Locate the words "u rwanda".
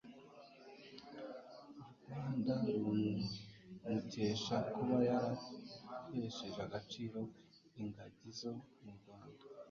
1.81-2.53